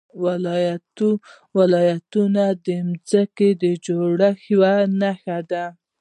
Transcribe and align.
ولایتونه 1.57 2.43
د 2.65 2.67
ځمکې 3.09 3.49
د 3.61 3.63
جوړښت 3.85 4.41
یوه 4.51 4.73
نښه 4.99 5.37
ده. 5.49 5.65